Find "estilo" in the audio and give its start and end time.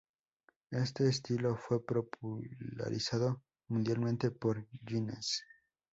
1.07-1.55